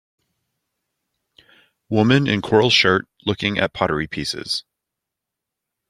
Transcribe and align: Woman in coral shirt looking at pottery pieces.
Woman 1.89 2.25
in 2.25 2.41
coral 2.41 2.71
shirt 2.71 3.07
looking 3.23 3.59
at 3.59 3.73
pottery 3.73 4.07
pieces. 4.07 4.63